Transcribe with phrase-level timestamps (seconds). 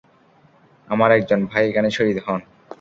[0.87, 2.41] আমার একজন ভাই এখানে শহীদ হন।